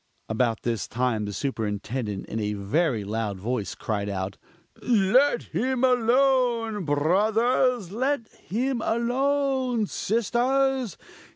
[0.27, 4.35] About this time the Superintendent in a very loud voice cried out
[4.81, 7.91] "Let him alone, brothers!
[7.91, 10.97] let him alone sisters!